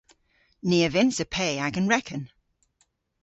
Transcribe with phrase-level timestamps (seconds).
[0.67, 2.23] Ni a vynnsa pe agan reken.